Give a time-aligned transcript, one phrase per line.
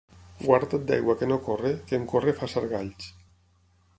[0.45, 3.13] Guarda't d'aigua que no corre, que en córrer fa sargalls.